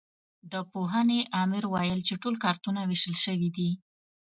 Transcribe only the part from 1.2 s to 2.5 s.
امر ویل چې ټول